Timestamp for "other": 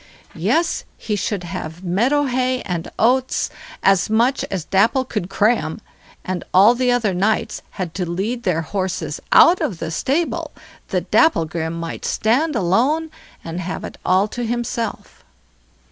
6.91-7.13